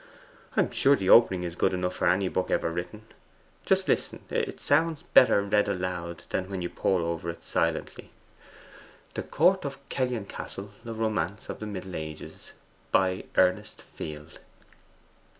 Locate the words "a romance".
10.87-11.49